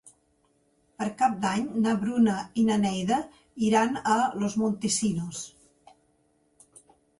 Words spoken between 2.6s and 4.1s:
i na Neida iran